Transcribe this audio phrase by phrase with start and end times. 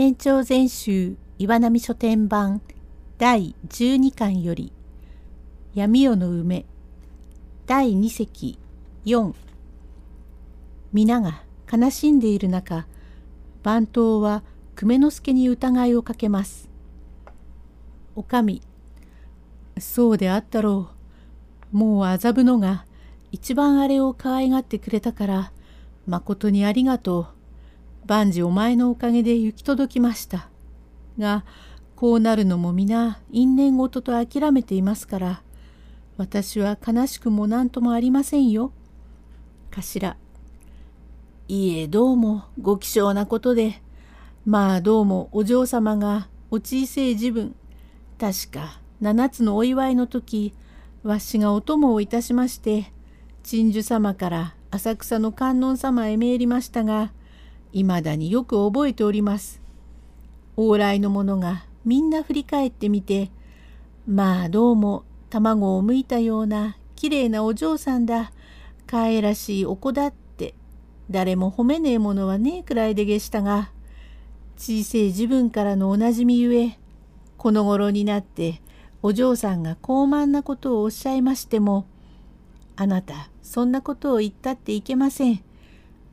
[0.00, 2.62] 延長全集岩波書店版
[3.18, 4.72] 第12巻より
[5.74, 6.64] 闇夜の梅
[7.66, 8.58] 第2席
[9.04, 9.34] 4
[10.94, 12.86] 皆が悲しんでいる中
[13.62, 14.42] 番頭は
[14.74, 16.70] 久米之助に疑いをかけます。
[18.16, 18.62] おかみ
[19.78, 20.88] そうであったろ
[21.74, 21.76] う。
[21.76, 22.86] もう麻布のが
[23.32, 25.52] 一番あれを可愛がってくれたから
[26.06, 27.39] まことにありがとう。
[28.06, 30.48] 万事お前のおかげで行き届きました。
[31.18, 31.44] が
[31.96, 35.42] こうなるのも皆因縁事と諦めていますから
[36.16, 38.72] 私は悲しくも何ともありませんよ。
[39.70, 40.16] 頭
[41.46, 43.82] いえどうもご希少なことで
[44.44, 47.54] まあどうもお嬢様がお小せい自分
[48.18, 50.54] 確か七つのお祝いの時
[51.02, 52.92] わしがお供をいたしまして
[53.42, 57.12] 鎮守様から浅草の観音様へ参りましたが
[57.72, 59.60] いまだによく覚えております。
[60.56, 63.30] 往来の者がみんな振り返ってみて
[64.06, 68.32] まあどうも卵を剥いたようなきれいなお嬢さんだ
[68.86, 70.54] かえらしいお子だって
[71.10, 73.70] 誰も褒めねえものはねえくらいでげしたが
[74.56, 76.78] 小せえ自分からのおなじみゆえ
[77.38, 78.60] この頃になって
[79.02, 81.86] お嬢さんが高慢なことをおっしゃいましても、
[82.76, 85.42] あなた、そんなことを言ったっていけません。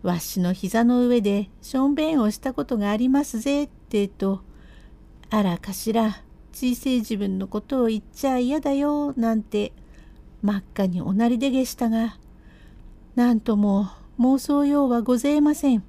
[0.04, 4.42] わしの膝の上でしょんべんをしたことがありますぜ、ってと、
[5.30, 6.22] あらかしら、
[6.54, 9.74] 小せい自分のことを言っちゃ嫌だよ、なんて、
[10.42, 12.18] 真っ赤におなりでげしたが、
[13.16, 15.84] なんとも妄想用はごぜえません。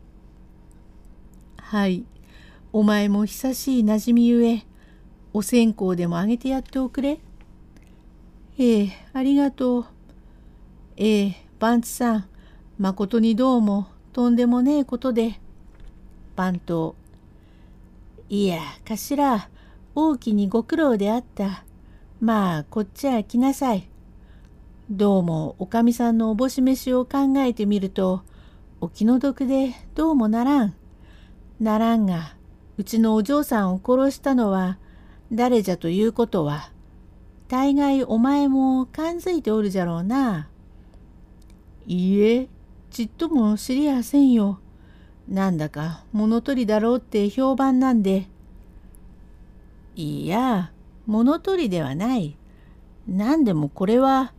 [1.59, 2.05] はい、
[2.73, 4.64] お前も久しいなじみゆえ、
[5.34, 7.20] お線香でもあげてやっておくれ。
[8.59, 9.86] ええ、ありがとう。
[10.97, 12.25] ええ、番地さん、
[12.79, 13.86] まことにどうも
[14.19, 15.38] とんでもねえことで。
[16.34, 16.97] 番頭。
[18.28, 19.48] いや、頭、
[19.94, 21.62] 大きにご苦労であった。
[22.20, 23.89] まあ、こっちは来なさい。
[24.90, 28.23] どうも、おかみさんのおぼし飯を考えてみると、
[28.80, 30.74] お気の毒でどうもならん。
[31.61, 32.35] ならんが、
[32.77, 34.79] うちのお嬢さんを殺したのは、
[35.30, 36.73] 誰じゃということは、
[37.46, 40.48] 大概お前も感づいておるじゃろうな。
[41.86, 42.48] いいえ、
[42.98, 44.59] ちっとも知りやせんよ。
[45.29, 48.27] なんだか物取りだろうって評判なんで。
[49.95, 50.73] いや、
[51.07, 52.36] 物取りではない。
[53.07, 54.33] 何でもこれは、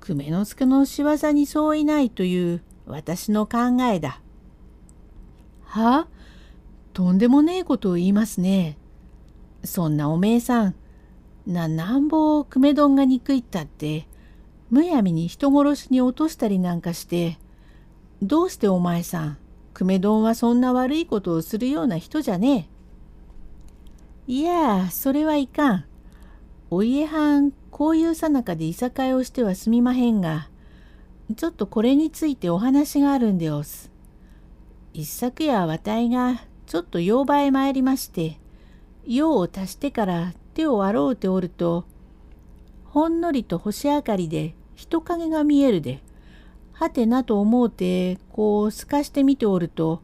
[0.00, 4.20] 久米之助の仕業に相違ないという私の考えだ。
[5.62, 6.08] は？
[6.94, 8.78] とんでもねえことを言いますね。
[9.62, 10.74] そんなおめえさん、
[11.46, 14.08] な、なんぼくめ丼が憎いったって、
[14.70, 17.38] むやみに人殺しに落としたりなんかして、
[18.22, 19.38] どうしてお前さん、
[19.74, 22.68] くめ丼はそんな悪いことをするような人じゃね
[24.28, 24.32] え？
[24.32, 25.84] いやそれはいかん。
[26.70, 30.48] お家はん、こういうさなかでいさかいをしてはすみまへんが、
[31.34, 33.90] ちょっとこれについてお話があるんでおす。
[34.92, 38.38] 一昨夜わたいがちょっと用場へ参りまして、
[39.04, 41.86] 用を足してから手を洗うておると
[42.84, 46.04] ほんのりと星明かりで人影が見えるで
[46.72, 50.02] はてなと思うてこう透かして見ておると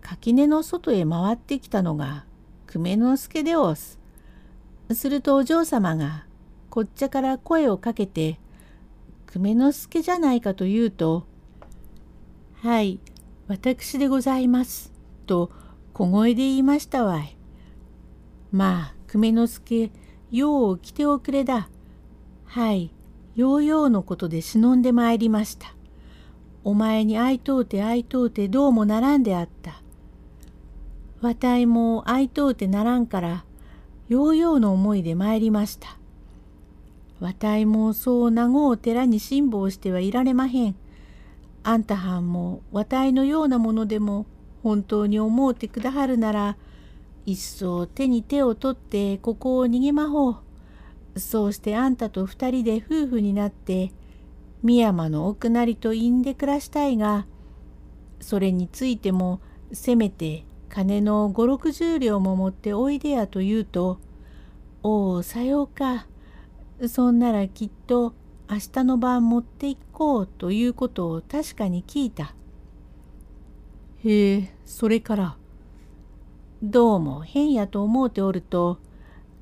[0.00, 2.24] 垣根の外へ回ってきたのが
[2.66, 3.98] 久米之助でおす。
[4.92, 6.26] するとお嬢様が
[6.68, 8.38] こっちゃから声をかけて
[9.26, 11.24] 「久米之助じゃないか」と言うと
[12.60, 13.00] 「はい
[13.48, 14.92] 私でございます」
[15.26, 15.50] と
[15.92, 17.36] 小声で言いましたわい。
[18.50, 19.90] まあ、久米之助、
[20.30, 21.68] よう来ておくれだ。
[22.44, 22.90] はい、
[23.34, 25.74] ようようのことで忍んでまいりました。
[26.64, 29.82] お前に会いとうて会いとうてどうもならんであった。
[31.20, 33.44] わたいも会いとうてならんから、
[34.08, 35.96] ようようの思いで参りました。
[37.20, 40.76] わたいもそう名護を寺に辛抱してはいられまへん。
[41.62, 44.26] あんたはんもわたいのようなものでも
[44.64, 46.56] 本当に思うてくだはるなら、
[47.24, 50.36] いっそ手に手を取ってここを逃げまほう。
[51.20, 53.92] そうしてあんたと二人で夫婦になって
[54.62, 57.26] 深山の奥なりと因で暮らしたいが
[58.20, 59.40] それについても
[59.72, 63.98] せめて金の五六十両も持っておいでやと言うと
[64.82, 66.06] 「おおさようか
[66.88, 68.14] そんならきっと
[68.48, 72.34] 明日の晩持っていこう」ということを確かに聞いた。
[74.04, 75.36] へえそれから
[76.62, 78.78] どうも変やと思うておると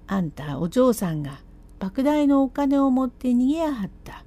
[0.06, 1.40] あんたお嬢さんが
[1.78, 4.24] 莫大のお金を持って逃げやはった。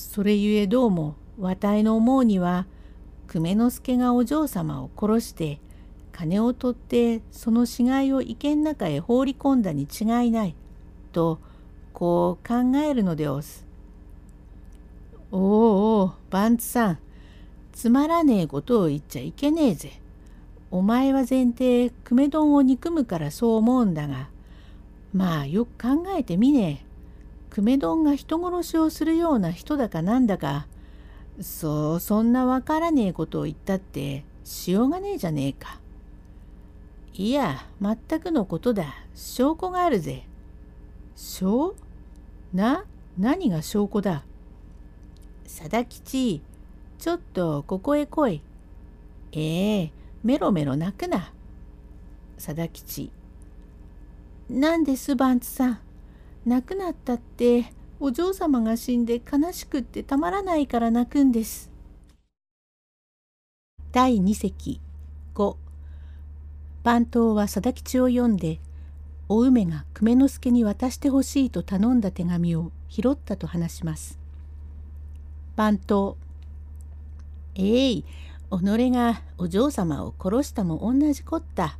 [0.00, 2.66] それゆえどうもわたいの思うには
[3.28, 5.60] 久米之助がお嬢様を殺して
[6.10, 10.56] 金を取ってその死骸を池の中へ放り込んだに違いない
[11.12, 11.38] と
[11.92, 13.66] こう考えるのでおす。
[15.30, 16.98] おおおおバンツさん
[17.72, 20.00] つまらねえことを言っちゃいけねえぜ。
[20.70, 24.30] お前は前提久米丼を憎むからそう思うんだが
[25.12, 26.89] まあよく考えてみねえ。
[27.50, 30.66] 久米丼が人殺しをするような人だかなんだか
[31.40, 35.80] そうそんなわからねえことを言ったってしようがねえじゃねえか。
[37.14, 40.26] いや全くのことだ証拠があるぜ。
[41.16, 41.74] 証？
[42.54, 42.84] な？
[43.18, 44.24] 何が証拠だ？
[45.44, 46.42] 貞吉
[46.98, 48.42] ちょっとここへ来い。
[49.32, 49.92] ええ
[50.22, 51.32] メロメロ泣くな。
[52.38, 53.10] 貞吉
[54.48, 55.78] なんですバンツさん？
[56.46, 61.70] 亡くなったってお嬢様が死んで悲しくってたまらないから泣くんです。
[63.92, 64.80] 第2席
[65.34, 65.56] 5
[66.82, 68.60] 番頭は貞吉を読んで
[69.28, 74.18] お梅が久米之助に渡してほしいと頼んだ手紙を拾ったと話します。
[75.56, 76.16] 番頭
[77.54, 81.78] えい己がお嬢様を殺したも同じこった。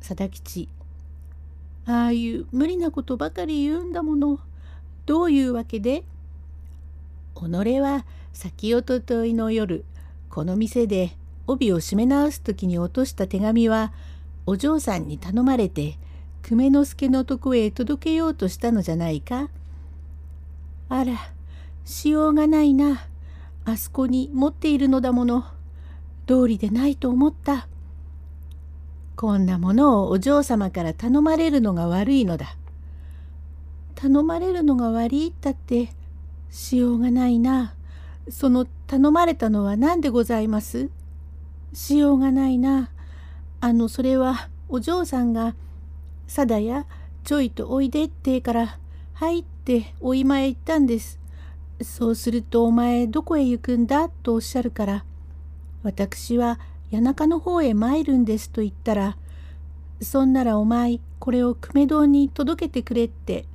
[0.00, 0.68] 貞吉
[1.86, 4.40] ああいう無理なことばかり言うんだもの。
[5.06, 6.04] どういうわけで？
[7.34, 9.84] 己は先おとといの夜
[10.30, 11.16] この店で
[11.46, 13.92] 帯を締め直す時に落とした手紙は
[14.46, 15.98] お嬢さんに頼まれて
[16.42, 19.48] 久米之助のとこへ届けようとしたのじゃないか？
[20.88, 21.18] あら
[21.84, 23.06] しようがないな。
[23.66, 25.44] あそこに持っているのだもの。
[26.26, 27.68] 道理でないと思った。
[29.16, 32.56] こんなものをお嬢様から頼まれるのが悪いのだ。
[33.94, 35.90] 頼まれるのが悪いったって
[36.50, 37.74] しようがないな。
[38.28, 40.90] その頼まれたのは何でございます？
[41.72, 42.90] しようがないな。
[43.60, 45.54] あのそれはお嬢さんが
[46.26, 46.86] 「さだや
[47.22, 48.78] ちょいとおいで」ってから
[49.14, 51.18] 「はい」ってお今へ行ったんです。
[51.82, 55.04] そうするとお前どこへ行くんだとおっしゃるから
[55.82, 56.58] 私は
[56.94, 59.16] 谷中の方へ参るんですと言ったら、
[60.00, 63.46] そんならお前これを久米堂に届けてくれって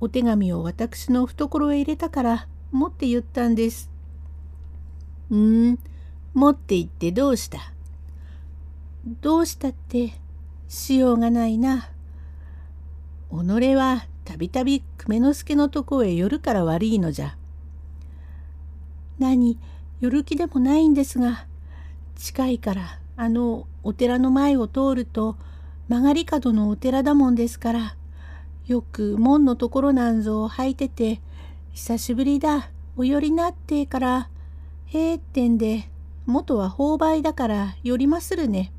[0.00, 3.90] お手紙を私の懐へ入れたから持って言ったんです。
[5.30, 5.78] うーん、
[6.34, 7.72] 持って行ってどうした
[9.22, 10.12] どうしたって
[10.68, 11.90] しようがないな。
[13.30, 17.36] 己はたびたび久米之助のとこへ寄るから悪いのじゃ。
[19.18, 19.58] 何、
[20.00, 21.46] 寄る気でもないんですが、
[22.16, 25.36] 近いからあのお寺の前を通ると
[25.88, 27.96] 曲がり角のお寺だもんですから
[28.66, 31.20] よく門のところなんぞを履いてて
[31.72, 34.28] 久しぶりだお寄りなってから
[34.86, 35.88] へえってんで
[36.26, 38.72] 元は勾配だから寄りまするね。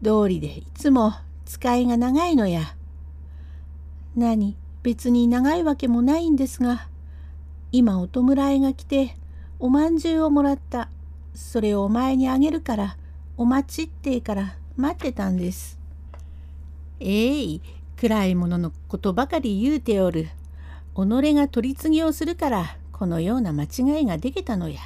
[0.00, 2.76] 道理でいつも使いが長いのや。
[4.16, 6.88] 何別に長いわけもないんですが
[7.72, 9.16] 今お弔いが来て
[9.58, 10.88] おまんじゅうをもらった。
[11.34, 12.96] それをお前にあげるから
[13.36, 15.78] お待ちってから待ってたんです。
[17.00, 17.60] えい
[17.96, 20.28] 暗いもののことばかり言うておる。
[20.94, 24.80] 己が取り次ぎをするからこのような間違いができたのや。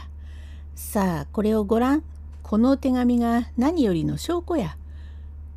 [0.75, 2.03] さあこれをごらん。
[2.43, 4.77] この手紙が何よりの証拠や。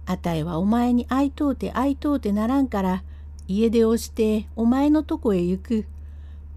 [0.06, 3.04] あたいはお前に会いとうて会いとうてならんから
[3.48, 5.86] 家出をしてお前のとこへ行く。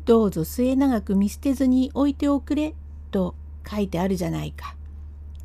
[0.04, 2.74] どうぞ末永く見捨てずに置いておくれ。
[3.12, 3.36] と
[3.68, 4.76] 書いてあるじゃないか。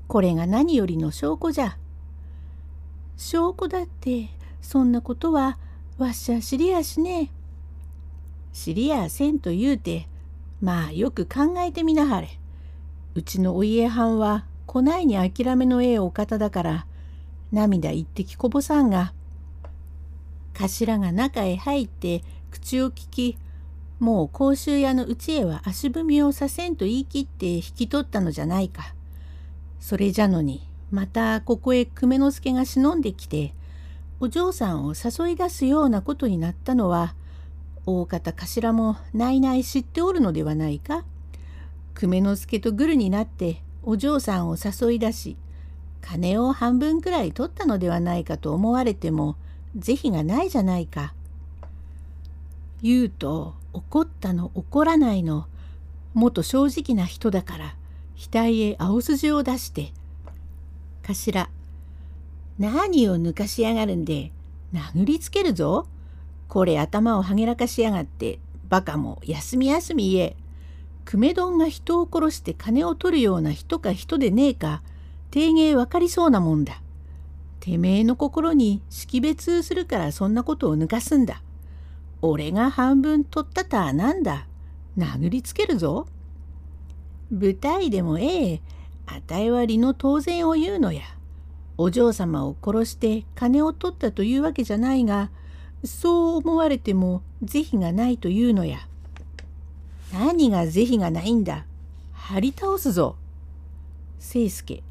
[0.07, 1.77] これが何よりの証拠じゃ。
[3.17, 4.29] 証拠だって
[4.61, 5.57] そんなことは
[5.97, 7.29] わっしゃ知りやしねえ。
[8.53, 10.07] 知りやせんと言うて
[10.61, 12.29] まあよく考えてみなはれ。
[13.15, 16.85] うちのお家藩はこないに諦めのええお方だから
[17.51, 19.13] 涙一滴こぼさんが
[20.53, 23.37] 頭が中へ入って口を聞き
[23.99, 28.93] もう甲州屋のうちへは足踏みをさせんと言い切って引き取ったのじゃないか。
[29.79, 33.53] それじゃのにまたここへ久米之助が忍んできて
[34.19, 37.13] お嬢さんを誘い出すようなことになったのは
[37.85, 41.03] 大方頭もないない知っておるのではないか。
[41.95, 45.35] 久米之助とグルになってお嬢さんを誘い出し
[46.01, 49.35] 金を半分くらい取ったのではないかと思われても
[49.75, 51.13] 是非がないじゃないか。
[52.81, 55.47] 言うと怒ったの怒らないの
[56.13, 57.75] もと正直な人だから
[58.17, 59.93] 額へ青筋を出して
[61.03, 61.49] 「頭
[62.57, 64.31] 何を抜かしやがるんで
[64.73, 65.87] 殴りつけるぞ
[66.47, 70.35] これ頭をはげらかしやがってバカも休み休み言え
[71.05, 74.83] 久米丼が人を殺して金を取るような人か人でねえか
[75.31, 76.81] 定芸わかりそうなもんだ。
[77.59, 81.41] てめえの心に識別するからそんなことを抜かすんだ。
[82.21, 84.47] 俺が半分取ったたあなんだ。
[84.97, 86.07] 殴りつけるぞ。
[87.31, 88.61] 舞台でもええ、
[89.05, 91.03] あたいは理の当然を言うのや。
[91.77, 95.29] お嬢様を殺して金を取ったというわけじゃないが、
[95.85, 98.79] そう思われても是非がないというのや。
[100.11, 101.65] 何が是非がないんだ。
[102.11, 103.15] 張り倒すぞ。
[104.19, 104.83] 清介。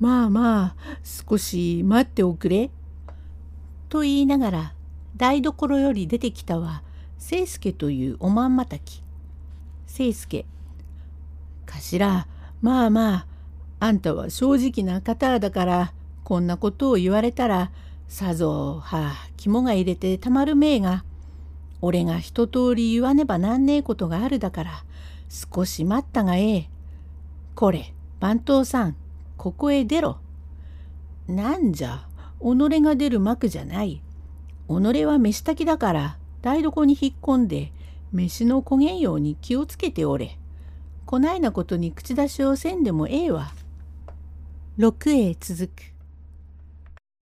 [0.00, 2.70] まあまあ、少し待っておくれ。
[3.88, 4.74] と言いながら、
[5.16, 6.82] 台所より出てきたは、
[7.18, 9.02] 清介というおまんまたき。
[9.92, 10.44] 清介。
[11.66, 12.26] 頭、
[12.60, 13.26] まあまあ、
[13.80, 15.92] あんたは正直な方だから、
[16.24, 17.70] こんなことを言われたら、
[18.08, 21.04] さぞ、はあ、肝が入れてたまるめえが、
[21.80, 24.84] 俺が一通り言わねばなんねえことがあるだから、
[25.28, 26.70] 少し待ったがええ。
[27.54, 28.96] これ、番頭さん、
[29.36, 30.18] ここへ出ろ。
[31.28, 32.06] なんじゃ、
[32.40, 34.02] 己が出る幕じゃない。
[34.68, 37.72] 己は飯炊きだから、台所に引っ込んで、
[38.12, 40.38] 飯の焦げんように気をつけておれ。
[41.06, 43.52] こないなことに口出しをせんでもええわ。
[44.78, 45.97] 6へ続く。